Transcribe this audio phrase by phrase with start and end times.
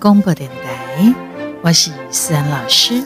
[0.00, 1.12] 广播电台，
[1.60, 3.02] 我是思安老师。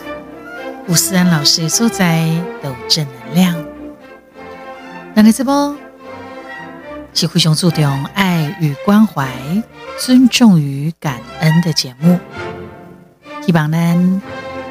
[0.86, 2.28] 吴思安老师所在
[2.62, 3.56] 都正能量。
[5.14, 5.74] 那你这波
[7.14, 9.26] 是非常注重爱与关怀、
[9.98, 12.18] 尊重与感恩的节目。
[13.40, 14.22] 希望呢，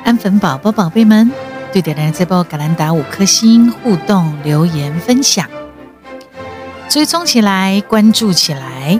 [0.03, 1.31] 安粉宝宝宝贝们
[1.73, 5.49] 对点亮这波格兰达五颗星互动留言分享，
[6.87, 8.99] 追踪起来，关注起来。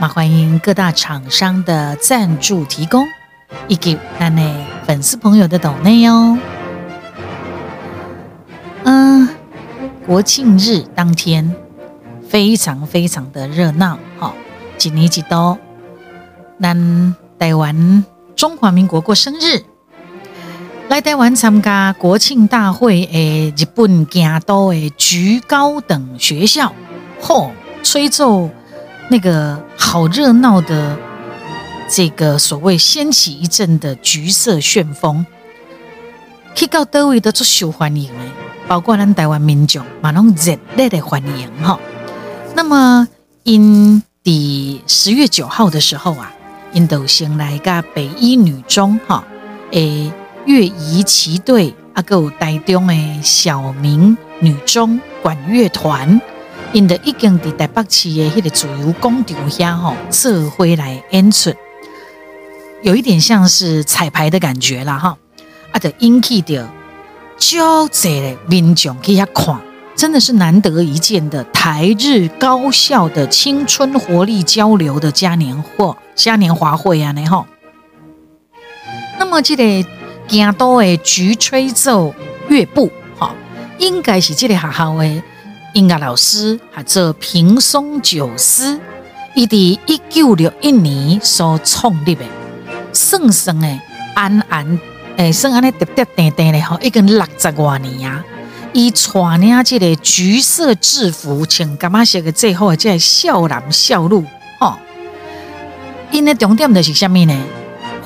[0.00, 3.06] 那欢迎各大厂商的赞助提供，
[3.68, 6.38] 以及那内粉丝朋友的抖内哦。
[8.84, 9.28] 嗯，
[10.06, 11.54] 国庆日当天
[12.26, 14.32] 非常非常的热闹，哈，
[14.78, 15.58] 几年几多？
[16.58, 18.02] 咱台湾
[18.34, 19.62] 中华民国过生日，
[20.88, 26.72] 来台湾参加国庆大会的日本京都的菊高等学校，
[27.20, 28.48] 吼，吹奏。
[29.12, 30.96] 那个好热闹的，
[31.90, 35.26] 这个所谓掀起一阵的橘色旋风，
[36.54, 38.24] 去到多位都做受欢迎的，
[38.68, 41.76] 包括咱台湾民众，马拢热烈的欢迎哈。
[42.54, 43.08] 那么，
[43.42, 46.32] 因第十月九号的时候啊，
[46.72, 49.24] 因都先来个北一女中哈，
[49.72, 50.12] 诶，
[50.46, 52.94] 乐仪旗队啊，有台中的
[53.24, 56.20] 小明女中管乐团。
[56.72, 61.52] 因的已经伫台北市的迄个自由广场下吼，做回来演出，
[62.82, 65.18] 有一点像是彩排的感觉啦哈，
[65.72, 66.70] 啊就引起着
[67.36, 69.60] 就这的民众去遐看，
[69.96, 77.46] 真的是难得一见的台日高校的青春活力交流的嘉年华嘉年华会啊，呢吼。
[79.18, 79.88] 那么这个
[80.28, 82.14] 京都的菊吹奏
[82.48, 83.34] 乐部哈，
[83.78, 85.22] 应该是这个学校的。
[85.72, 88.80] 音乐老师还做平松九司，
[89.34, 92.24] 伊伫一九六一年所创立的，
[92.92, 93.80] 算算诶
[94.14, 94.80] 安安
[95.16, 98.24] 诶，算安尼喋喋定定咧吼，已经六十多年啊！
[98.72, 104.24] 伊穿领即个橘色制服，穿干嘛色个最后即个少男少女
[104.58, 104.76] 吼，
[106.10, 107.34] 因的重点就是虾米呢？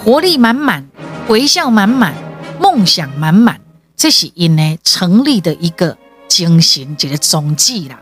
[0.05, 0.87] 活力满满，
[1.29, 2.13] 微笑满满，
[2.61, 3.59] 梦想满满，
[3.97, 5.97] 这是因呢成立的一个。
[6.35, 7.97] 精神一个宗旨啦，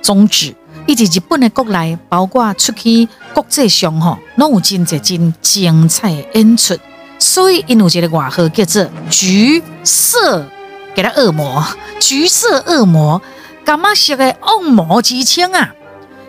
[0.00, 0.54] 宗旨，
[0.86, 6.74] 以及日本的国内，包括出去国际上吼，拢有真侪真精彩的演出。
[7.18, 10.48] 所以因有一个外号叫做“橘色”，
[10.96, 11.62] 给他恶魔，
[12.00, 13.20] 橘色恶魔，
[13.66, 15.74] 干嘛是个恶魔之称啊？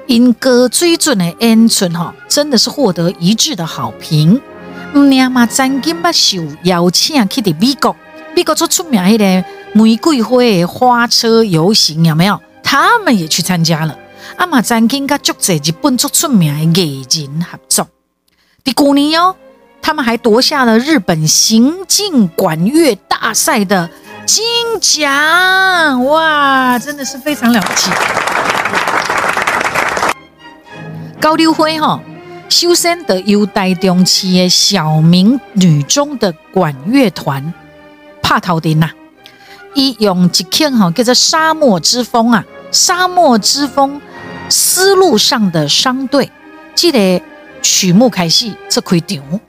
[0.08, 4.42] 因歌水准的演出吼，真的是获得一致的好评。
[4.94, 7.96] 唔念嘛，曾经不受邀请去的美国，
[8.36, 9.46] 美国最出名迄个。
[9.74, 12.40] 玫瑰花花车游行有没有？
[12.64, 13.98] 他们也去参加了。
[14.38, 17.88] 阿玛曾经跟足者日本足出名的艺人合作。
[18.64, 19.36] 第五年哦，
[19.82, 23.90] 他们还夺下了日本行进管乐大赛的
[24.26, 24.44] 金
[24.80, 26.06] 奖。
[26.06, 27.92] 哇，真的是非常了不起！
[31.20, 32.00] 高溜辉哈，
[32.48, 37.54] 修身的优待中期的小明女中的管乐团，
[38.22, 38.90] 帕头丁呐。
[39.76, 42.44] 伊用一曲哈叫做《沙漠之风》啊，
[42.76, 43.98] 《沙漠之风》
[44.50, 46.32] 丝路上的商队，
[46.76, 47.22] 这个
[47.62, 49.40] 曲目开始做开场，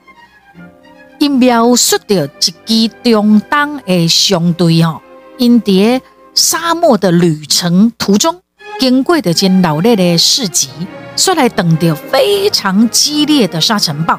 [1.19, 2.29] 因描述着
[2.67, 5.01] 一支中东的商队哈，
[5.37, 6.01] 因伫
[6.35, 8.41] 沙漠的旅程途中，
[8.79, 10.69] 经过的间老烈的市集，
[11.17, 14.19] 所来等着非常激烈的沙尘暴，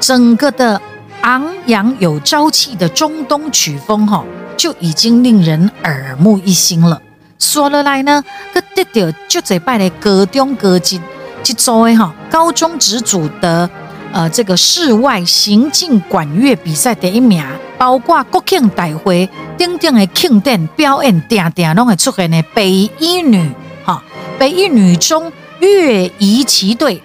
[0.00, 0.80] 整个的
[1.22, 4.24] 昂扬有朝气的中东曲风哈。
[4.60, 7.00] 就已经令人耳目一新了。
[7.38, 8.22] 说了来呢，
[8.52, 11.00] 个得到就这拜的高中高级
[11.42, 13.70] 去作为哈高中职组的
[14.12, 17.42] 呃这个室外行进管乐比赛第一名，
[17.78, 19.26] 包括国庆大会
[19.56, 23.50] 等等的庆典表演，定定拢会出现的北一女
[23.82, 24.04] 哈
[24.38, 27.02] 北一女中乐仪旗队，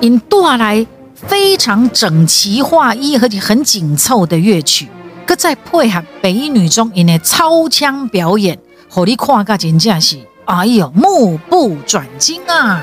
[0.00, 4.88] 因带来非常整齐划一而且很紧凑的乐曲。
[5.28, 8.58] 搁再配合北一女中因的超腔表演，
[8.88, 12.82] 互你看个真正是，哎呦，目不转睛啊！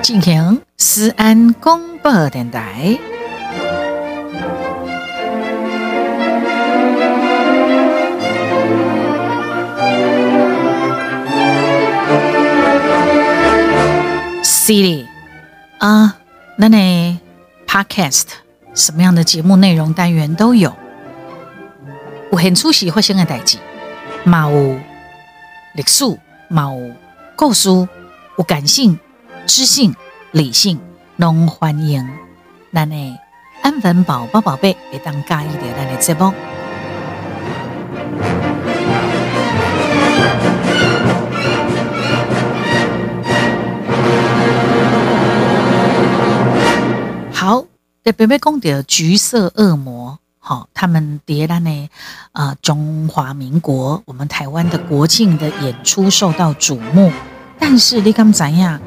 [0.00, 2.98] 进行思安广播电台。
[14.70, 15.04] Siri
[15.78, 16.14] 啊，
[16.56, 17.20] 那呢
[17.66, 18.26] ？Podcast
[18.72, 20.72] 什么样的节目内容单元都有，
[22.30, 23.58] 有现出时发生的代志，
[24.22, 24.78] 嘛有
[25.74, 26.04] 历史，
[26.46, 26.94] 嘛有
[27.34, 27.68] 故事，
[28.38, 28.96] 有感性、
[29.44, 29.92] 知性、
[30.30, 30.78] 理性，
[31.16, 32.08] 拢欢迎
[32.72, 33.18] 咱的
[33.62, 36.32] 安粉宝宝宝贝会当介意的咱的节目。
[48.10, 51.88] 特别别讲到橘色恶魔，好，他们迭然呢，
[52.32, 57.12] 啊，中华民国，我们台湾的国庆的演出受到瞩目，
[57.56, 58.80] 但是你敢怎样？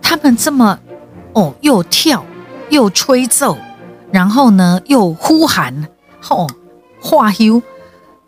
[0.00, 0.78] 他们这么
[1.32, 2.24] 哦，又跳
[2.70, 3.58] 又吹奏，
[4.12, 5.88] 然后呢又呼喊，
[6.20, 6.46] 吼，
[7.02, 7.60] 化休，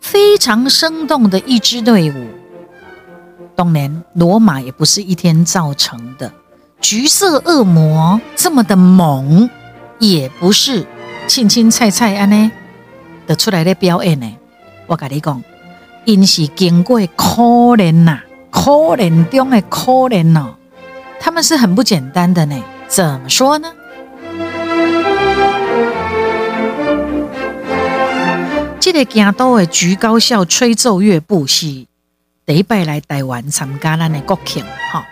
[0.01, 2.27] 非常生动的一支队伍。
[3.55, 6.33] 当然，罗马也不是一天造成的，
[6.81, 9.49] 橘色恶魔这么的猛。
[10.01, 10.83] 也不是
[11.27, 12.51] 青青菜菜安呢
[13.27, 14.35] 的出来的表演呢。
[14.87, 15.43] 我跟你讲，
[16.05, 17.43] 因是经过可
[17.77, 18.19] 怜呐，
[18.49, 20.55] 可怜中的可怜哦，
[21.19, 22.59] 他们是很不简单的呢。
[22.87, 23.71] 怎么说呢？
[28.79, 31.85] 这个京都的菊高校吹奏乐部是
[32.47, 35.05] 第一摆来台湾参加咱的国庆哈，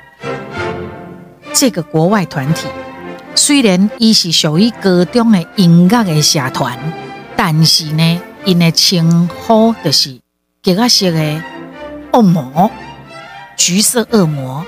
[1.54, 2.68] 这个国外团体。
[3.40, 6.78] 虽然伊是属于高中的音乐的社团，
[7.38, 10.20] 但是呢，因的称呼就是
[10.62, 11.42] 吉个色的
[12.12, 12.70] 恶魔，
[13.56, 14.66] 橘色恶魔。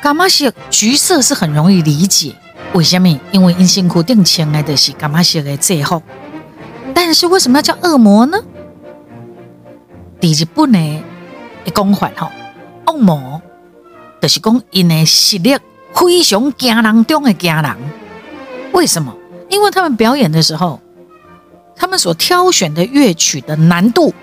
[0.00, 0.54] 干嘛色？
[0.70, 2.34] 橘色是很容易理解，
[2.72, 3.20] 为什么？
[3.30, 6.02] 因为因辛苦定穿的就是干嘛色的制服。
[6.94, 8.38] 但是为什么要叫恶魔呢？
[10.18, 11.02] 第日本的
[11.74, 12.32] 讲法吼，
[12.86, 13.42] 恶魔
[14.18, 15.58] 就是讲因的实力。
[15.94, 17.76] 非常惊人中的惊人，
[18.72, 19.14] 为什么？
[19.48, 20.80] 因为他们表演的时候，
[21.76, 24.14] 他们所挑选的乐曲的难度，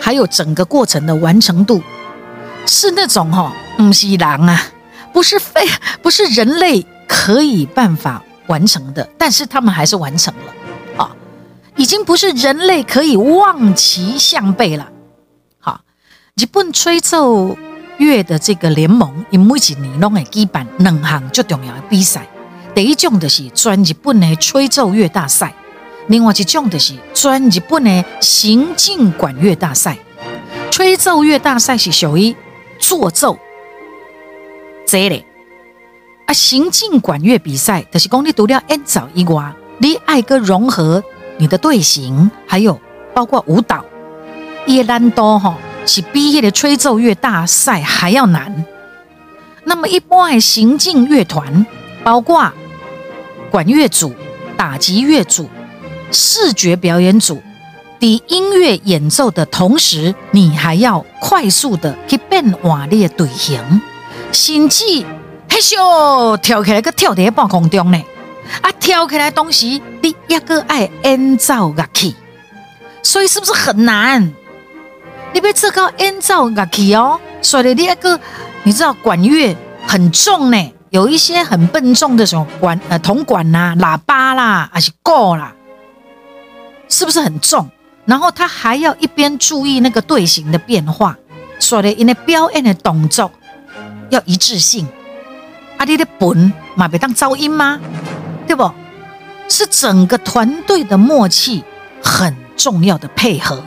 [0.00, 1.82] 还有整个过程的完成度，
[2.66, 4.62] 是那种哈，不是人啊，
[5.12, 5.62] 不是非
[6.00, 11.10] 不是人类可以办法完成的，但是他们还是完成了啊，
[11.74, 14.88] 已经不是人类可以望其项背了。
[15.58, 15.80] 好，
[16.36, 17.56] 日本吹奏。
[17.98, 22.26] 乐的这个联盟，因每一年拢会举办两项最重要的比赛。
[22.74, 25.54] 第一种就是专日本的吹奏乐大赛，
[26.08, 29.96] 另外一种就是专日本的行进管乐大赛。
[30.70, 32.36] 吹奏乐大赛是属于
[32.78, 33.38] 作奏
[34.86, 35.24] 这类，
[36.26, 41.02] 啊，行进管乐比赛就是讲你除了演奏以外，你爱个融合
[41.38, 42.78] 你的队形，还有
[43.14, 43.82] 包括舞蹈，
[44.66, 45.56] 也难度哈。
[45.86, 48.64] 是比迄个吹奏乐大赛还要难。
[49.64, 51.64] 那么一般的行进乐团，
[52.04, 52.52] 包括
[53.50, 54.14] 管乐组、
[54.56, 55.48] 打击乐组、
[56.12, 57.40] 视觉表演组，
[57.98, 63.80] 的音乐演奏的同时，你还要快速的去变换你的队形，
[64.32, 64.84] 甚至
[65.48, 68.00] 嘿咻跳起来个跳在半空中呢。
[68.60, 72.14] 啊，跳起来东西你一个爱演奏乐器，
[73.02, 74.32] 所以是不是很难？
[75.32, 78.18] 你别自高演奏乐器哦，所以你那个
[78.62, 79.54] 你知道管乐
[79.86, 85.52] 很重呢，有一些很笨重的什么管呃铜管呐、喇叭啦，还是够啦，
[86.88, 87.68] 是不是很重？
[88.06, 91.16] 然后他还要一边注意那个队形的变化，
[91.58, 93.30] 所以因为表演的动作
[94.10, 94.86] 要一致性。
[95.76, 97.78] 啊，你的本嘛别当噪音吗？
[98.46, 98.70] 对不？
[99.48, 101.62] 是整个团队的默契
[102.02, 103.62] 很重要的配合。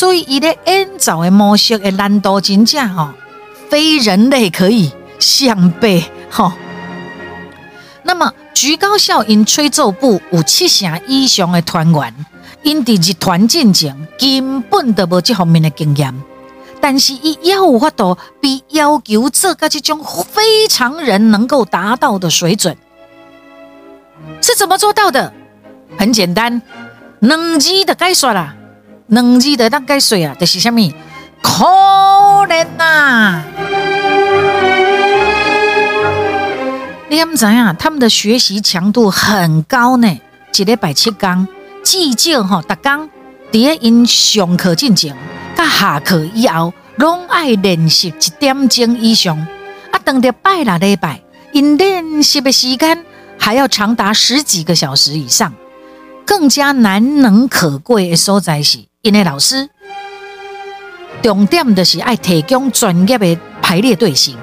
[0.00, 3.10] 所以，伊咧演奏的模式的难度真正吼，
[3.68, 6.52] 非人类可以相比吼。
[8.02, 12.14] 那么，菊高校因吹奏部有七成以上的团员，
[12.62, 16.14] 因伫日团进前根本都无这方面的经验，
[16.80, 22.74] 但是伊也有法度比要求做个这种非常人能够达到的水准，
[24.40, 25.30] 是怎么做到的？
[25.98, 26.62] 很简单，
[27.18, 28.56] 两字的解说啦。
[29.10, 30.80] 两字的当解说啊，就是什么？
[31.42, 31.64] 可
[32.46, 33.42] 怜呐！
[37.08, 37.76] 你们知影？
[37.76, 40.20] 他们的学习强度很高呢，
[40.56, 41.48] 一礼拜七天，
[41.82, 43.08] 至少吼，逐工
[43.50, 45.16] 伫咧因上课进前，
[45.56, 49.36] 甲下课以后，拢爱练习一点钟以上。
[49.90, 53.04] 啊，等到拜六礼拜，因练习的时间
[53.36, 55.52] 还要长达十几个小时以上。
[56.24, 58.89] 更加难能可贵的所在是。
[59.02, 59.66] 因为老师
[61.22, 64.36] 重点就是爱提供专业的排列队形，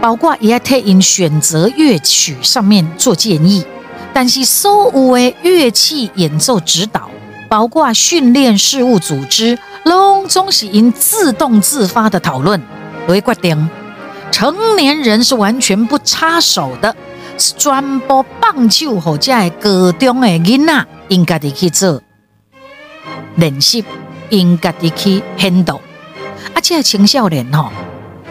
[0.00, 3.64] 包括也要替因选择乐曲上面做建议。
[4.12, 7.10] 但是所有的乐器演奏指导
[7.48, 12.62] 包括训练事务组织，拢总是因自动自发的讨论
[13.08, 13.68] 为决定。
[14.30, 16.94] 成年人是完全不插手的，
[17.36, 22.00] 是全部棒球或者系高中的囡仔应该得去做
[23.36, 23.84] 练习，
[24.30, 25.80] 应该的去 handle。
[26.54, 27.70] 而且青少年吼，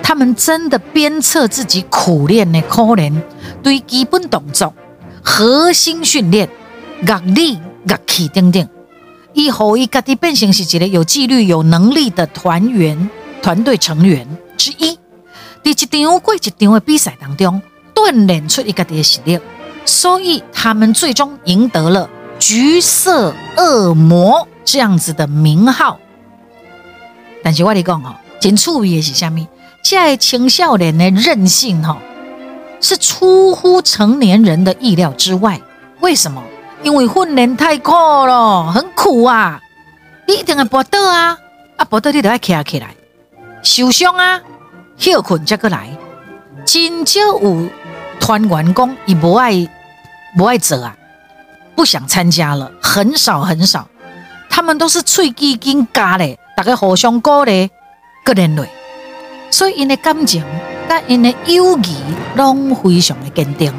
[0.02, 3.22] 他们真的鞭策自己苦练的可能
[3.62, 4.74] 对基本动作、
[5.22, 6.50] 核心训练、
[7.02, 8.68] 乐理、乐器等等，
[9.34, 13.10] 以后伊家己变成是一个有纪律、有能力的团员、
[13.42, 14.98] 团队成员之一。
[15.64, 17.62] 在一场过一场的比赛当中，
[17.94, 19.40] 锻炼出一个的实力，
[19.86, 25.98] 所以他们最终赢得了“橘色恶魔”这样子的名号。
[27.42, 29.48] 但是我你讲哦，真趣味的是虾米？
[29.82, 31.98] 这青少年的韧性哈，
[32.82, 35.62] 是出乎成年人的意料之外。
[36.02, 36.44] 为什么？
[36.84, 39.62] 因为训练太苦了，很苦啊！
[40.28, 41.38] 你一定要搏倒啊！
[41.78, 42.94] 啊，搏倒你都要起起来，
[43.64, 44.42] 受伤啊！
[44.98, 45.98] 休困再过来，
[46.66, 47.70] 真少有
[48.20, 49.54] 团员工伊不爱
[50.38, 50.94] 不爱做啊，
[51.76, 53.88] 不想参加了，很少很少。
[54.58, 57.70] 他们都是喙基金加嘞，大家互相鼓励，
[58.24, 58.68] 个人类，
[59.52, 60.44] 所以因的感情、
[60.90, 61.96] 甲因的友谊，
[62.36, 63.72] 拢非常的坚定，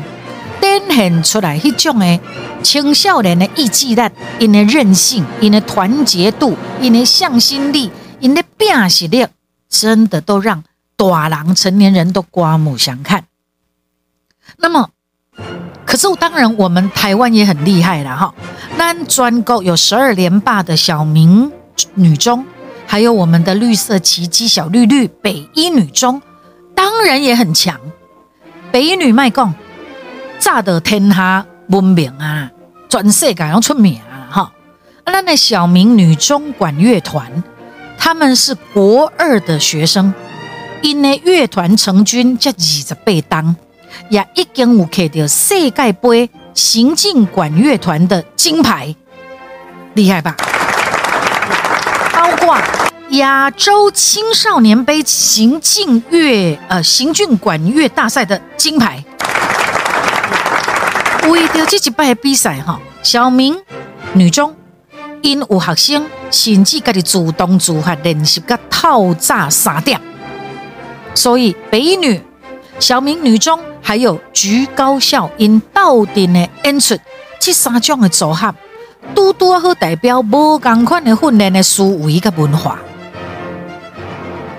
[0.60, 2.20] 展现出来迄种的
[2.62, 4.02] 青少年的意志力、
[4.38, 9.26] 因的韧性、因的团结度、因的向心力、因的拼实力，
[9.68, 10.62] 真的都让。
[10.96, 13.24] 大人、成年人都刮目相看。
[14.58, 14.90] 那么，
[15.88, 18.34] 可是当然，我们台湾也很厉害了哈。
[18.76, 21.50] 那专国有十二连霸的小明
[21.94, 22.44] 女中，
[22.86, 26.20] 还有我们的绿色奇迹小绿绿北一女中，
[26.74, 27.80] 当然也很强。
[28.70, 29.54] 北一女卖讲，
[30.38, 32.50] 炸得天下闻名啊，
[32.90, 34.52] 全世界要出名啊哈。
[35.06, 37.42] 那那小明女中管乐团，
[37.96, 40.12] 他们是国二的学生。
[40.82, 43.56] 因的乐团成军才二十八当，
[44.08, 48.94] 也已经有获得世界杯行进管乐团的金牌，
[49.94, 50.36] 厉害吧？
[52.12, 52.58] 包括
[53.10, 59.02] 亚洲青少年杯行进乐呃行进管乐大赛的金牌。
[61.28, 63.56] 为了这几摆比赛哈，小明
[64.14, 64.54] 女中
[65.22, 70.00] 因有学生甚至家己主动自发练习个透早三点。
[71.14, 72.20] 所以北女、
[72.80, 76.96] 小明女中还有菊高校因到底的演出，
[77.40, 78.54] 这三种的组合，
[79.14, 82.78] 都多好代表无共款的训练的思维个文化。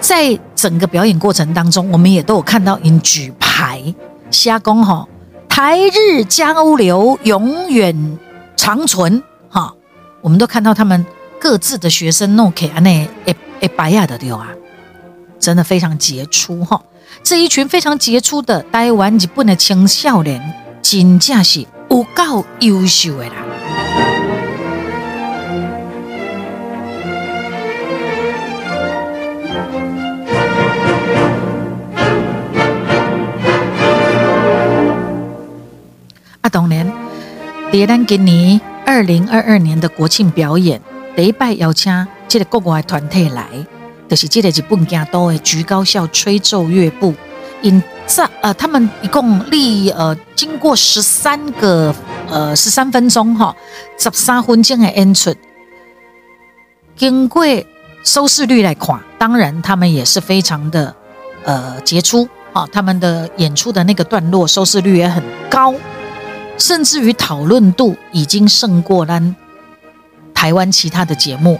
[0.01, 3.93] 在整个表演过程当中，我们也都有看到因举牌、
[4.29, 5.07] 虾公哈，
[5.47, 8.17] 台日交流永远
[8.57, 9.73] 长存哈。
[10.21, 11.05] 我们都看到他们
[11.39, 14.49] 各自的学生弄起安内诶诶白亚的对啊。
[15.39, 16.81] 真的非常杰出哈！
[17.21, 20.41] 这一群非常杰出的台湾日本的青少年，
[20.81, 23.33] 真正是有够优秀的啦！
[36.41, 36.91] 啊，当然，
[37.71, 40.81] 在咱今年二零二二年的国庆表演，
[41.15, 43.45] 第一拜邀请这个国外团体来。
[44.09, 47.13] 就是这个日本京都的菊高校吹奏乐部，
[47.61, 51.93] 因在呃，他们一共历呃经过十三个
[52.27, 53.55] 呃十三分钟哈，
[53.99, 55.31] 十三分钟的演出，
[56.95, 57.45] 经过
[58.03, 60.95] 收视率来看，当然他们也是非常的
[61.43, 65.75] 呃杰出啊，他们的演出的那个段落收视率也很高，
[66.57, 69.35] 甚至于讨论度已经胜过咱
[70.33, 71.59] 台湾其他的节目。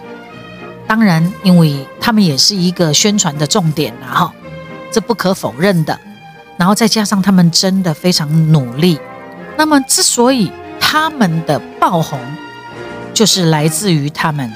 [0.90, 4.34] 当然，因为他们也是一个宣传的重点了哈，
[4.92, 5.96] 这不可否认的。
[6.58, 9.00] 然后再加上他们真的非常努力，
[9.56, 12.20] 那么之所以他们的爆红，
[13.14, 14.52] 就是来自于他们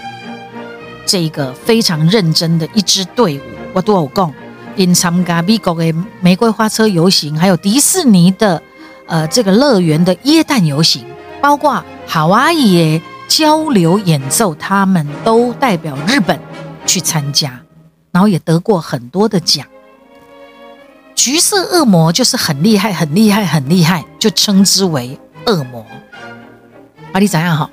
[1.05, 3.41] 这个非常认真的一支队伍。
[3.71, 4.33] 我都有讲，
[4.75, 8.59] 因参加美国的玫瑰花车游行，还有迪士尼的
[9.05, 11.05] 呃这个乐园的耶诞游行，
[11.39, 13.05] 包括夏威夷的。
[13.35, 16.39] 交流演奏，他们都代表日本
[16.85, 17.59] 去参加，
[18.11, 19.65] 然后也得过很多的奖。
[21.15, 25.83] 橘色恶魔就是很厉害、很厉害、很厉害，就称之为恶魔。
[27.11, 27.67] 啊，你怎样哈？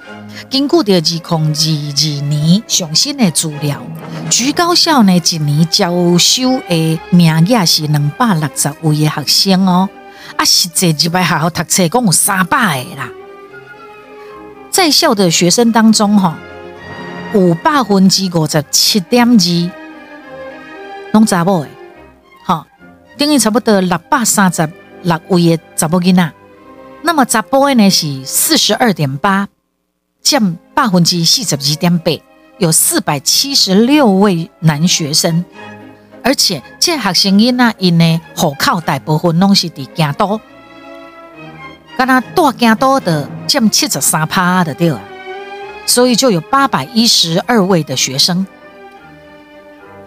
[0.49, 3.83] 经过第二空二二年上新的资料，
[4.31, 9.87] 橘高校呢一年招收的名额是两百六十位的学生哦，
[10.37, 13.11] 啊，实际入来学校读册共有三百个啦。
[14.81, 16.39] 在校的学生当中，哈，
[17.35, 19.71] 五百分之五十七点二，
[21.13, 21.69] 拢查某诶，
[22.47, 22.67] 好，
[23.19, 24.67] 等于差不多六百三十
[25.03, 26.33] 六位的查某囡仔。
[27.03, 29.49] 那么查甫的呢是四十二点八，
[30.23, 32.13] 占百分之四十二点八，
[32.57, 35.45] 有四百七十六位男学生。
[36.25, 40.41] 而且这学生囡仔因呢户口大部分拢是伫京都，
[41.99, 45.01] 敢若大京都的占七十三趴的对啊，
[45.85, 48.47] 所以就有八百一十二位的学生。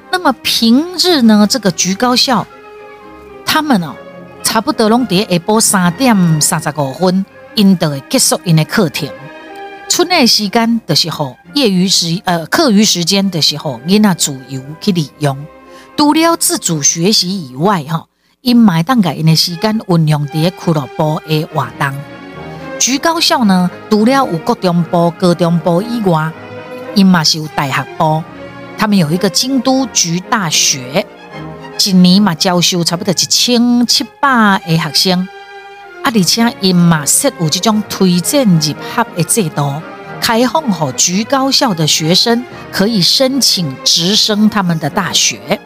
[0.10, 2.48] 那么平日呢，这个局高校，
[3.46, 3.94] 他们哦，
[4.44, 9.10] 差不多拢伫下晡三点三十五分，因就会结束因的课程。
[9.90, 15.46] 春内时间的时候，业余时呃课余时间的时候，囡仔自由去利用。
[15.98, 18.08] 除了自主学习以外，哈，
[18.40, 21.94] 因买当个因的时间运用伫俱乐部的活动。
[22.84, 26.30] 局高校呢，除了有高中部、高中部以外，
[26.94, 28.22] 因嘛是有大学部。
[28.78, 31.08] 他们有一个京都局大学，
[31.82, 35.30] 一年嘛招收差不多一千七百个学生，
[36.04, 38.76] 啊，而且因嘛设有这种推荐入学
[39.16, 39.82] 的制度，
[40.20, 45.58] 开放后局高校的学生可以申请直升他们的大学。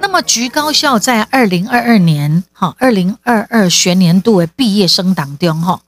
[0.00, 5.80] 那么局高校在二零二二年，哈，二零二二学年度的毕业生当中，哈，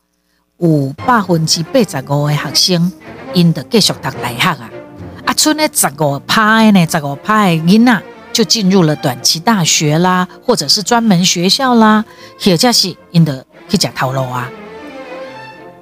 [0.59, 2.93] 有百分之八十五的学生
[3.35, 4.71] 因得继续读大学啊，
[5.27, 12.03] 啊，剩的十五派呢，十五派囡仔就进入了短期大学啦，或者是专门学校啦，
[12.41, 14.51] 或者是因得去食头路啊。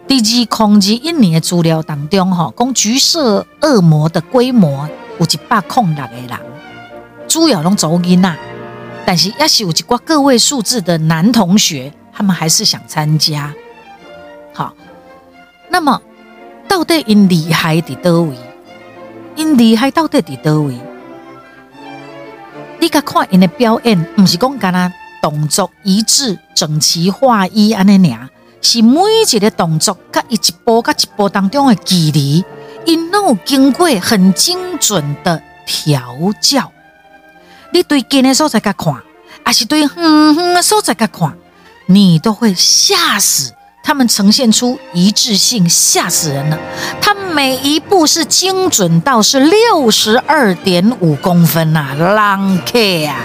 [0.08, 4.88] 第二控制一年的资料当中，哈，讲橘色恶魔的规模
[5.20, 6.30] 有一百空六个人。
[7.28, 8.36] 主要拢走囡仔，
[9.06, 13.54] 但是也是有一挂个位数字的男同学，他们还是想参加。
[14.54, 14.72] 好，
[15.68, 16.00] 那么
[16.68, 18.36] 到底因厉害伫倒位？
[19.34, 20.78] 因厉害到底伫倒位？
[22.78, 28.28] 你甲看因的表演，毋是讲干那动作一致、整齐划一安尼尔，
[28.60, 32.44] 是每一个动作甲一步甲一步当中的距离，
[32.84, 36.70] 因拢有经过很精准的调教。
[37.72, 38.94] 你对近的所在甲看，
[39.44, 41.36] 还是对远远的所在甲看，
[41.86, 43.52] 你都会吓死。
[43.86, 46.58] 他们呈现出一致性，吓死人了。
[47.02, 53.16] 他每一步是精准到是六十二点五公分呐，long K 啊！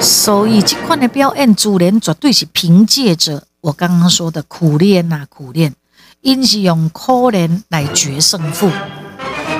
[0.00, 5.74] 所以这款的表演，主人绝对是凭借着我刚刚说的苦练呐，苦练，
[6.22, 8.70] 因是用苦练来决胜负。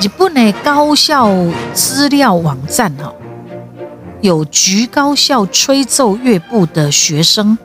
[0.01, 1.31] 日本的高校
[1.75, 3.13] 资料网站哈，
[4.23, 7.57] 有局高校吹奏乐部的学生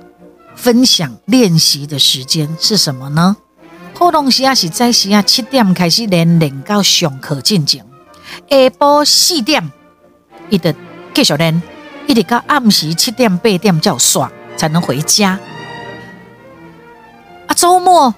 [0.62, 3.38] 分享练习的时间是什么呢？
[3.94, 7.82] 普通时啊是在时啊七点开始练，练到上课进行；
[8.50, 9.72] 下晡四点，
[10.50, 10.76] 一直
[11.14, 11.62] 继续练，
[12.08, 15.40] 一直到暗时七点八点才有耍才能回家。
[17.48, 18.14] 啊，周末。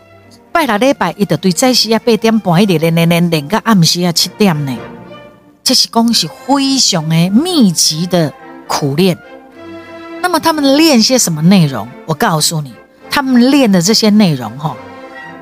[0.51, 4.75] 拜六礼拜，伊就对早时啊八点半一直练练练练到暗时啊七点呢，
[5.63, 8.33] 这是讲是非常的密集的
[8.67, 9.17] 苦练。
[10.21, 11.87] 那么他们练些什么内容？
[12.05, 12.73] 我告诉你，
[13.09, 14.77] 他们练的这些内容哈，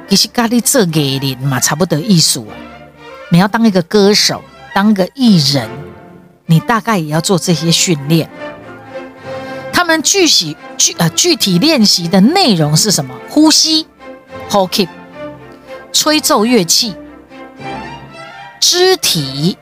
[0.08, 2.56] 其实咖喱这给人嘛，差不多艺术啊。
[3.30, 4.42] 你要当一个歌手，
[4.74, 5.70] 当个艺人，
[6.46, 8.30] 你大概也要做这些训练。
[9.74, 13.14] 他们具体具呃具体练习的内容是什么？
[13.30, 13.86] 呼吸
[14.50, 14.88] ，hold keep。
[15.92, 16.96] 吹奏乐器、
[18.60, 19.58] 肢体、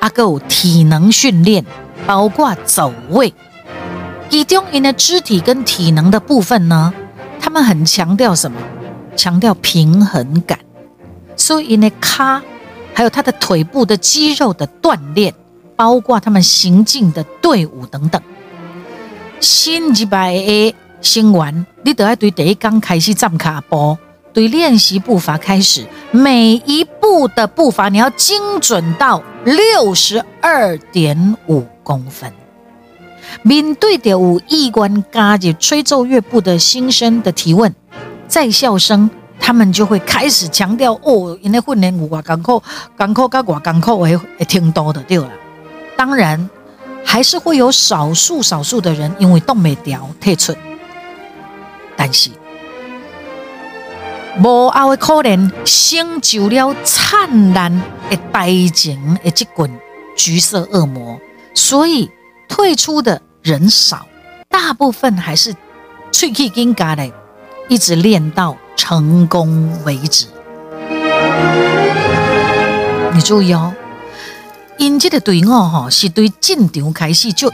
[0.00, 1.64] 阿有体能训练，
[2.06, 3.32] 包括走位。
[4.30, 6.92] 以中，因的肢体跟体能的部分呢，
[7.40, 8.58] 他们很强调什么？
[9.16, 10.58] 强调平衡感。
[11.36, 12.42] 所以，因的卡
[12.92, 15.34] 还有他的腿部的肌肉的锻炼，
[15.76, 18.20] 包括他们行进的队伍等等。
[19.40, 23.96] 新一百 A 新完，你都要对第一刚开始站卡步。
[24.32, 32.32] 对练习步伐开始，每一步的步伐你要精准到六十二点五公分。
[33.42, 37.74] 面对着有意观加入吹奏乐部的新生的提问，
[38.26, 39.10] 在校生
[39.40, 42.62] 他们就会开始强调哦，因为训练有外艰苦，
[42.98, 45.28] 艰苦甲外艰苦会会挺多的对啦。
[45.96, 46.48] 当然，
[47.04, 50.54] 还是会有少数少数的人因为动没调退出，
[51.96, 52.30] 但是。
[54.40, 57.76] 无后的可能，成就了灿烂
[58.08, 59.68] 的大情的这滚
[60.16, 61.18] 橘色恶魔，
[61.54, 62.08] 所以
[62.48, 64.06] 退出的人少，
[64.48, 65.54] 大部分还是
[66.10, 67.10] 吹气更加的，
[67.68, 70.26] 一直练到成功为止。
[73.12, 73.74] 你注意哦，
[74.78, 77.52] 因这个队伍哈是对进场开始就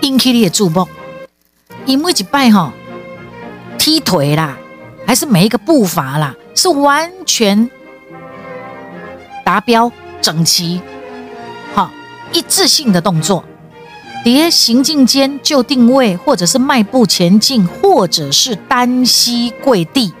[0.00, 0.88] 引起你的注目，
[1.86, 2.72] 因为一摆哈
[3.78, 4.56] 踢腿啦，
[5.06, 7.70] 还是每一个步伐啦，是完全
[9.44, 10.80] 达标整齐，
[11.74, 11.90] 好
[12.32, 13.44] 一致性的动作。
[14.22, 20.12] 叠行进间就定位，或者是迈步前进，或者是单膝跪地，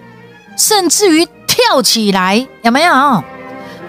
[0.56, 3.22] 甚至于跳起来，有没有？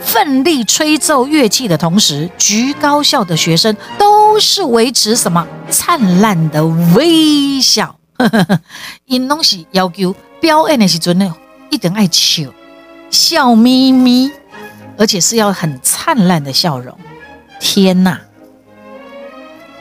[0.01, 7.95] 奋力吹奏乐器的同时，局高校的学生都是维持什么灿烂的微笑。
[9.05, 11.35] 因拢是要求表演的时阵呢，
[11.69, 12.49] 一定爱笑，
[13.11, 14.31] 笑眯眯，
[14.97, 16.97] 而且是要很灿烂的笑容。
[17.59, 18.19] 天哪！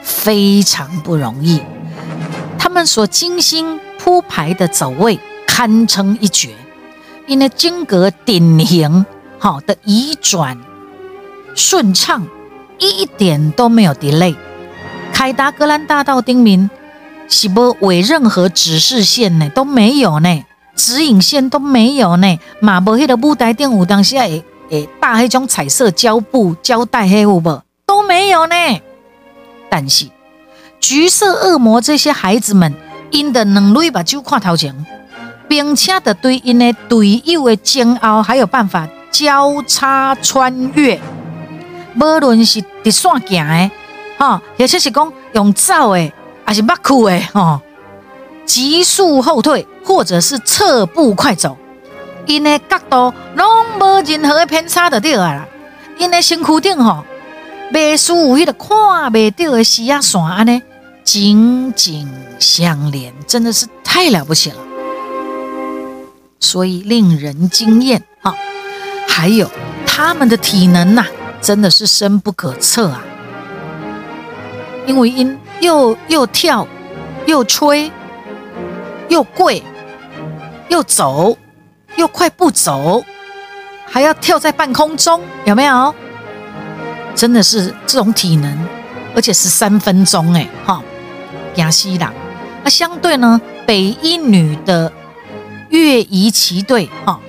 [0.01, 1.61] 非常不容易，
[2.57, 6.49] 他们所精心铺排的走位堪称一绝，
[7.27, 9.05] 因为间隔典型
[9.37, 10.57] 好的移转
[11.55, 12.27] 顺畅，
[12.79, 14.35] 一点都没有 delay。
[15.13, 16.69] 凯达格兰大道丁明
[17.29, 19.49] 是不为任何指示线呢？
[19.49, 20.43] 都没有呢，
[20.75, 27.61] 指引线都没有呢，马无迄个舞台顶有当时诶诶大黑种彩色胶布胶带黑有无？
[27.85, 28.55] 都没有呢。
[29.73, 30.05] 但是，
[30.81, 32.75] 橘色恶魔这些孩子们，
[33.09, 34.85] 因的能力把就看头前，
[35.47, 40.99] 并且的对因的队友的煎熬还有办法交叉穿越，
[41.95, 43.71] 无论是直线行的，
[44.17, 46.11] 哈，或者是讲用走的，
[46.43, 47.61] 还是马酷的，哈，
[48.45, 51.57] 急速后退，或者是侧步快走，
[52.25, 53.47] 因的角度拢
[53.79, 55.47] 无任何的偏差的对啊，
[55.97, 57.05] 因的身躯顶吼。
[57.73, 60.61] 未输有迄个看未到的视野线安尼
[61.03, 62.07] 紧紧
[62.37, 64.57] 相连，真的是太了不起了，
[66.39, 68.35] 所以令人惊艳啊！
[69.07, 69.49] 还有
[69.85, 71.05] 他们的体能呐，
[71.41, 73.01] 真的是深不可测啊！
[74.85, 76.67] 因为因又又跳
[77.25, 77.89] 又吹
[79.07, 79.63] 又跪
[80.67, 81.37] 又走
[81.95, 83.03] 又快步走，
[83.85, 85.95] 还要跳在半空中，有没有？
[87.15, 88.57] 真的是这种体能，
[89.15, 90.81] 而且是三分钟哎，哈，
[91.55, 92.13] 亚西朗。
[92.63, 94.91] 那相对呢，北一女的
[95.69, 97.19] 乐仪旗队，哈，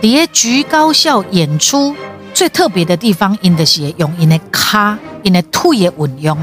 [0.00, 1.94] 叠菊高校演出
[2.32, 6.38] 最特别的地方，因的是用因的卡，因的腿的运用，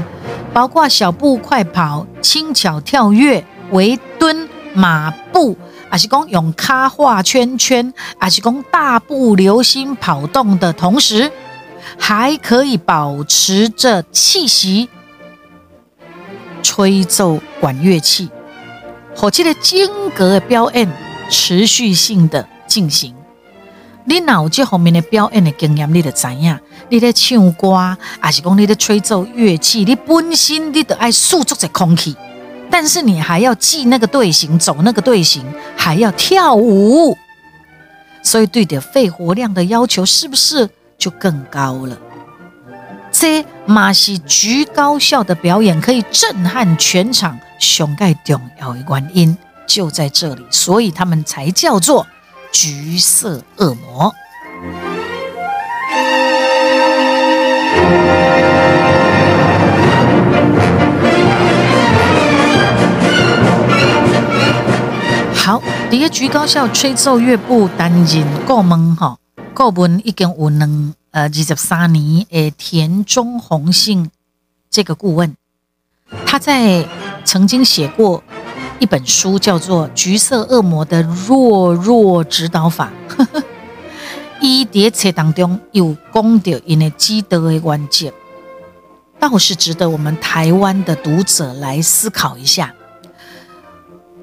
[0.52, 5.56] 包括小步快跑、轻巧跳跃、围蹲、马步，
[5.90, 11.30] 还是讲用卡画圈圈，还是讲大步流星跑动的同时。
[11.98, 14.88] 还可以保持着气息，
[16.62, 18.28] 吹奏管乐器，
[19.14, 20.88] 火气的间隔表演
[21.28, 23.14] 持续性的进行。
[24.04, 32.16] 你脑子后面的表演的经验，你就知影，你在唱歌，还是讲你在吹奏乐器，你本身你都爱速度在空气，
[32.68, 35.44] 但是你还要记那个队形，走那个队形，
[35.76, 37.16] 还要跳舞，
[38.24, 40.68] 所以对的肺活量的要求是不是？
[41.02, 41.98] 就更高了。
[43.10, 49.36] 这马戏菊高校的表演可以震撼全场，熊盖重要的原因
[49.66, 52.06] 就在这里，所以他们才叫做
[52.52, 54.14] 橘色恶魔。
[65.34, 65.60] 好，
[65.90, 69.18] 第一局高校吹奏乐部担任过门哈。
[69.54, 74.10] 顾问已经有两呃二十三年诶，田中宏信
[74.70, 75.36] 这个顾问，
[76.26, 76.88] 他在
[77.24, 78.22] 曾经写过
[78.78, 82.90] 一本书，叫做《橘色恶魔的弱弱指导法》。
[84.40, 88.12] 伊叠册当中有讲到因的积德的关键，
[89.20, 92.74] 倒是值得我们台湾的读者来思考一下。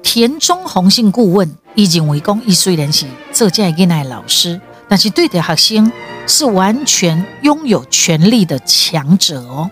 [0.02, 4.60] 田中宏信顾问已经为讲，伊虽然是做这个的老师。
[4.90, 5.92] 但是对的学生
[6.26, 9.70] 是完全拥有权力的强者哦，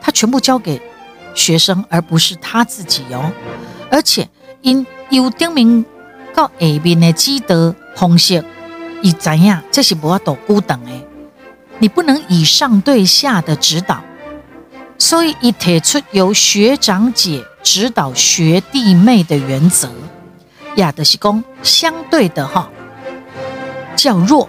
[0.00, 0.80] 他全部交给
[1.34, 3.32] 学生，而不是他自己哦。
[3.90, 4.28] 而且
[4.62, 5.84] 因有丁明
[6.32, 8.44] 到下面的积德方式，
[9.02, 10.92] 以怎样这是不要多孤等的，
[11.80, 14.04] 你不能以上对下的指导，
[15.00, 19.90] 所以一提出由学长姐指导学弟妹的原则，
[20.76, 22.70] 亚德西公相对的哈。
[23.96, 24.48] 较弱，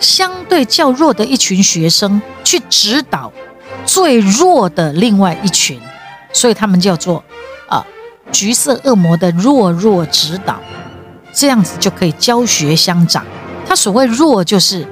[0.00, 3.32] 相对较弱的一群学生去指导
[3.84, 5.80] 最弱的另外一群，
[6.32, 7.22] 所以他们叫做
[7.68, 7.84] 啊
[8.32, 10.58] 橘色恶魔的弱弱指导。
[11.34, 13.24] 这样子就可以教学相长。
[13.66, 14.86] 他所谓弱就是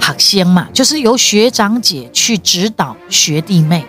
[0.00, 3.84] 好先嘛，就是由学长姐去指导学弟妹。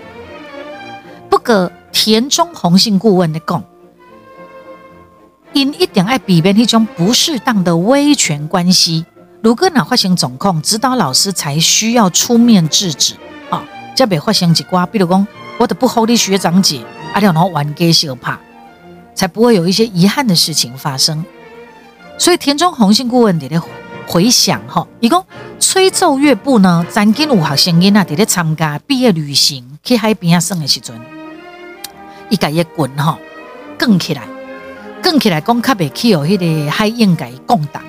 [1.29, 3.63] 不过田中红杏顾问的讲，
[5.53, 9.05] 因一点爱避免那种不适当的威权关系，
[9.41, 13.13] 如果哪发生总控，指导老师才需要出面制止。
[13.49, 13.63] 啊，
[13.95, 15.27] 这别发生一挂，比如讲
[15.59, 16.81] 我的不好的学长姐，
[17.13, 18.39] 阿廖然后玩给小怕，
[19.13, 21.23] 才不会有一些遗憾的事情发生。
[22.17, 23.61] 所以田中宏信顾问伫咧
[24.07, 25.23] 回想哈，伊讲
[25.59, 30.99] 吹奏乐部呢，曾经有学生囡啊伫咧参加毕业旅行去海边啊耍的时阵，
[32.29, 33.19] 伊家一滚哈，
[33.77, 34.23] 更起来，
[35.03, 37.83] 更起来讲较袂起哦，迄个海应该共党，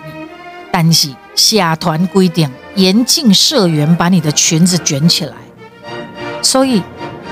[0.72, 5.34] 但是社团规定严禁社员把你的裙子卷起来，
[6.42, 6.82] 所以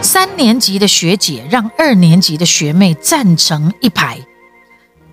[0.00, 4.18] 三年级的学姐让二年级的学妹站成一排。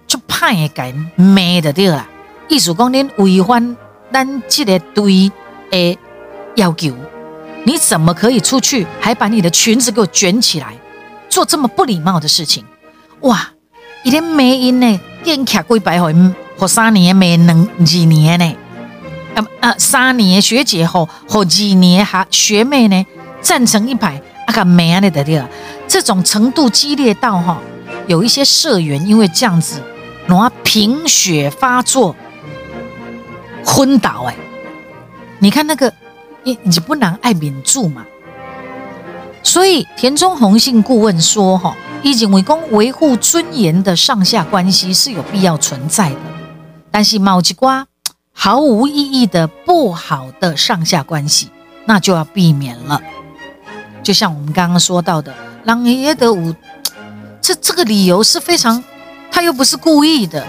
[0.08, 2.08] 就怕也改没的对啦，
[2.48, 3.78] 意思讲恁违反
[4.12, 5.32] 咱这个队
[5.70, 5.98] 的
[6.56, 6.96] 要求，
[7.64, 10.74] 你怎么可以出去还把你的裙子给我卷起来，
[11.30, 12.64] 做这么不礼貌的事情？
[13.22, 13.52] 哇！
[14.04, 16.14] 一天没音呢，电卡几百回，
[16.58, 18.56] 或三年没能几年呢？
[19.36, 23.06] 啊啊，三年学姐后或几年哈学妹呢，
[23.42, 25.48] 站成一排啊个没安的对啦，
[25.88, 27.60] 这种程度激烈到哈，
[28.08, 29.82] 有一些社员因为这样子。
[30.28, 32.16] 拿贫血发作，
[33.66, 34.36] 昏倒哎！
[35.40, 35.92] 你看那个，
[36.44, 38.06] 你你不能爱民住嘛。
[39.42, 46.16] 所以田中宏信顾问说：“哈，以警为公维护尊严的上下关系是有必要存在的，
[46.92, 47.86] 但是毛吉瓜
[48.32, 51.50] 毫无意义的不好的上下关系，
[51.86, 53.02] 那就要避免了。
[54.02, 55.34] 就像我们刚刚说到的，
[55.64, 56.56] 让爷的五，
[57.42, 58.84] 这这个理由是非常。”
[59.32, 60.44] 他又不是故意的，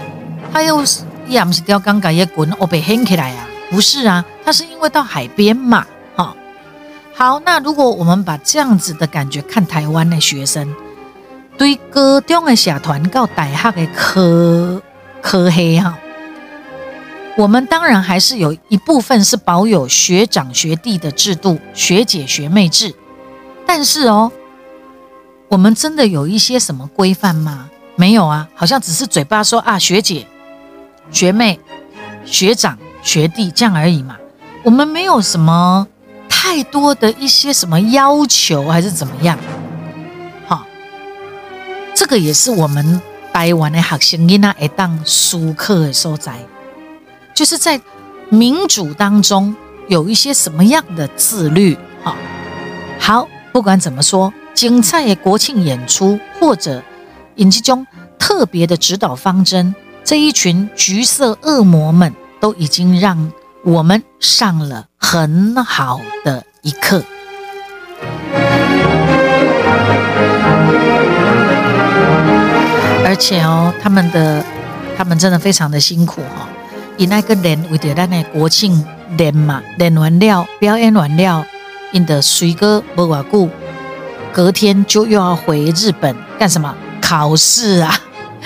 [0.51, 3.45] 他又是也不是钓竿竿也滚哦被掀起来呀？
[3.69, 5.85] 不是啊，他是因为到海边嘛，
[6.15, 6.35] 哈。
[7.13, 10.73] 好，那如果我们把这样子的感觉看台湾的学生，
[11.57, 14.81] 对高中的社团到大学的科
[15.21, 15.97] 科黑哈，
[17.37, 22.95] 我们当然还是有一部分是保有学长学弟的制度，学姐学妹制，
[23.65, 24.31] 但是哦，
[25.49, 27.69] 我们真的有一些什么规范吗？
[27.95, 30.25] 没有啊，好像只是嘴巴说啊，学姐、
[31.11, 31.59] 学妹、
[32.25, 34.17] 学长、学弟这样而已嘛。
[34.63, 35.87] 我们没有什么
[36.27, 39.37] 太多的一些什么要求，还是怎么样？
[41.95, 43.01] 这个也是我们
[43.33, 46.35] 台湾的学生囡仔一当书课的所在，
[47.33, 47.79] 就是在
[48.29, 49.55] 民主当中
[49.87, 51.77] 有一些什么样的自律？
[52.03, 52.15] 好，
[52.99, 56.81] 好，不管怎么说，精彩的国庆演出或者。
[57.37, 57.87] 引其中
[58.19, 59.73] 特别的指导方针，
[60.03, 63.31] 这一群橘色恶魔们都已经让
[63.63, 67.01] 我们上了很好的一课。
[73.11, 74.41] 而且哦，他们的
[74.97, 76.47] 他们真的非常的辛苦哈，
[76.95, 78.85] 以那个练为了那国庆
[79.17, 81.45] 连嘛，练完了表演完了，
[81.91, 83.49] 因的水哥不瓦固，
[84.31, 86.73] 隔天就又要回日本干什么？
[87.01, 87.93] 考试啊，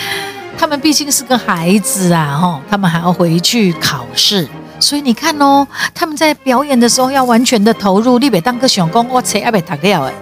[0.57, 4.49] 他们毕竟是个孩子啊，吼，他们还要回去考试，
[4.79, 8.17] 所以你看哦，他们在表演的时候要完全的投入。
[8.17, 10.13] 你别当个想讲我册还没读了诶，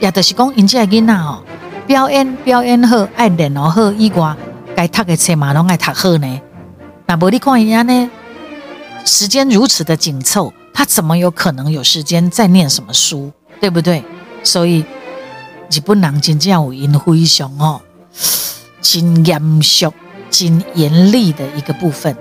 [0.00, 1.40] 也就是讲，因这囡仔哦，
[1.92, 4.34] 表演表演好，爱练哦好，以外
[4.74, 6.40] 该读的册嘛拢爱读好呢。
[7.04, 8.10] 那无你看人家呢，
[9.04, 14.02] 时间如此的紧凑，他怎么有可能有时间再念什么书，对不对？
[14.42, 14.86] 所以
[15.70, 17.82] 日本人真正有因非常哦。
[18.80, 19.92] 真严肃、
[20.30, 22.16] 真严厉的一个部分，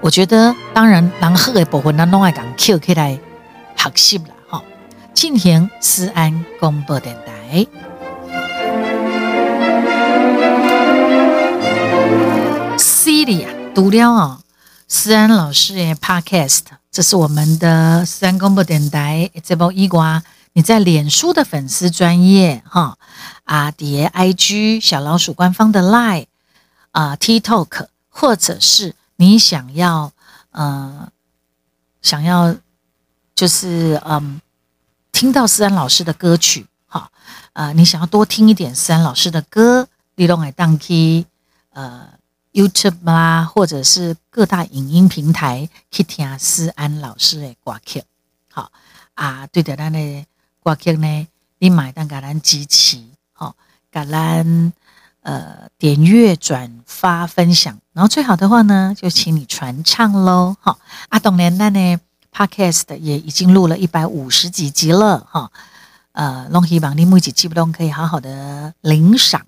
[0.00, 3.18] 我觉得当然，人好的部分咱拢爱讲 Q 起来
[3.74, 4.62] 学习了哈。
[5.12, 7.66] 进行思安广播电台
[13.72, 14.40] 读了哦，
[14.88, 20.22] 思安老师的 Podcast，这是我们的思安广播电台这部伊瓜。
[20.52, 22.98] 你在脸书的粉丝专业哈
[23.44, 26.26] 啊，叠 IG 小老鼠官方的 Line
[26.90, 30.12] 啊，TikTok，或者是你想要
[30.50, 31.08] 呃
[32.02, 32.56] 想要
[33.36, 34.40] 就是嗯
[35.12, 37.10] 听到思安老师的歌曲哈
[37.52, 41.24] 啊，你想要多听一点思安老师的歌，你都可当去
[41.72, 42.08] 呃
[42.52, 48.02] YouTube 啦，或者是各大影音平台去听思安老师的歌曲，
[48.50, 48.70] 好
[49.14, 50.26] 啊，对的，咱的。
[50.62, 51.26] 歌曲呢，
[51.58, 53.54] 你买单给咱支持，吼，
[53.90, 54.72] 给咱
[55.22, 60.54] 呃点阅、转发、分享，然后最好的话呢，就请你传唱喽。
[60.60, 61.98] 好，啊董年那呢
[62.30, 65.50] ，Podcast 也已经录了一百五十几集了哈。
[66.12, 69.46] 呃，龙希望你每集不都可以好好的领赏。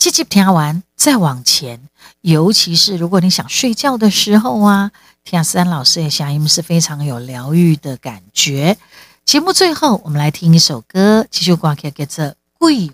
[0.00, 1.78] 这集听完再往前，
[2.22, 4.92] 尤其是如果你想睡觉的时候啊，
[5.24, 8.78] 听下三老师的声音是非常有疗愈的感觉。
[9.26, 12.24] 节目最后，我们来听一首歌，继续挂起，叫做
[12.56, 12.90] 《桂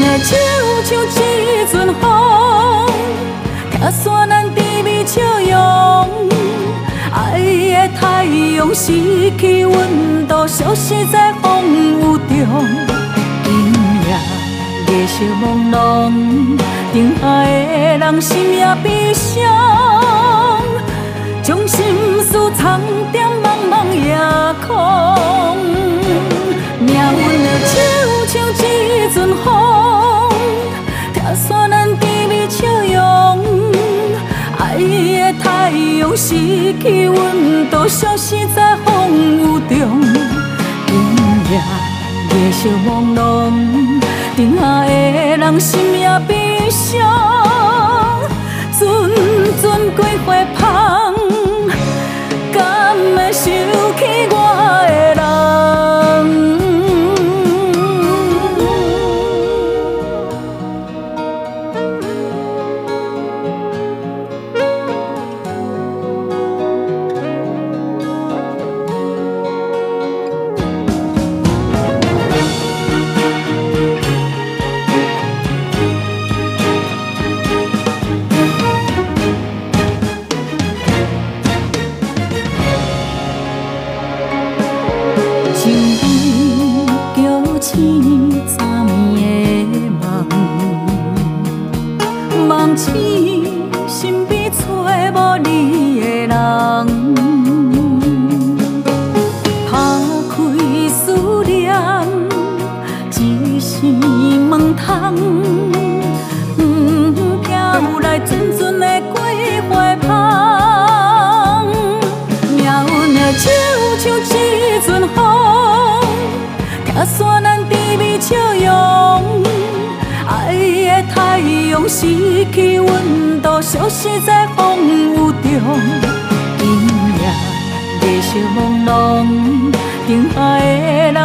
[0.00, 0.36] 那运的
[0.84, 2.04] 手像一阵风，
[3.72, 5.50] 拆散难甜蜜笑容。
[7.12, 8.24] 爱的太
[8.56, 12.46] 阳失去温度，消失在风雨中。
[13.42, 13.50] 今
[14.06, 14.08] 夜
[14.88, 15.76] 月色朦胧，
[16.92, 17.48] 剩下的
[17.98, 20.62] 人心也悲伤，
[21.42, 21.76] 将心
[22.22, 22.80] 事藏
[23.12, 24.16] 在茫茫夜
[24.66, 24.68] 空。
[26.80, 27.74] 命运的秋
[28.28, 29.77] 像一阵风。
[34.78, 36.36] 爱的太阳失
[36.80, 40.00] 去温度，消失在风雨中。
[40.86, 40.94] 今
[41.50, 41.52] 夜
[42.30, 43.18] 夜色朦胧，
[44.36, 44.88] 等下的
[45.36, 46.88] 人心也悲伤。
[48.78, 48.86] 阵
[49.60, 51.12] 阵桂花香，
[52.52, 53.42] 敢会想
[53.96, 54.34] 起我
[54.86, 55.07] 的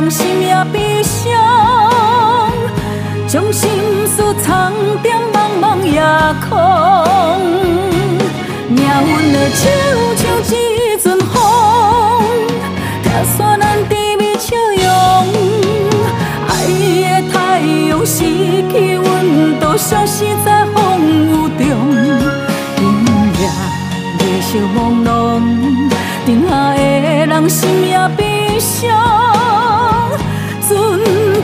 [0.09, 1.31] 心也悲伤，
[3.27, 3.69] 将心
[4.07, 4.71] 事藏
[5.03, 6.01] 在茫茫夜
[6.47, 6.49] 空。
[8.69, 9.61] 命运的手
[10.15, 10.53] 像一
[11.01, 11.33] 阵风，
[13.03, 14.83] 拆散咱甜蜜笑容。
[16.47, 17.35] 爱的太
[17.89, 18.17] 阳失
[18.71, 21.61] 去温度，消失在风雨中。
[22.75, 22.81] 今
[23.39, 23.41] 夜
[24.19, 25.07] 夜色朦胧，
[26.25, 26.79] 等下的
[27.25, 29.32] 人心也悲伤。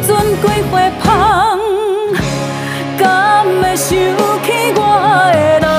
[0.09, 1.59] 阵阵桂花香，
[2.97, 4.81] 敢会想起我
[5.31, 5.69] 的人？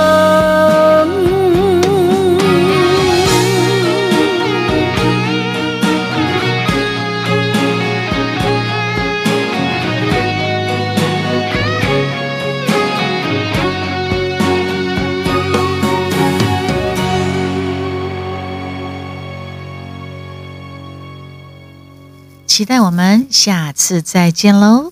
[22.46, 24.89] 期待我们下次再见喽。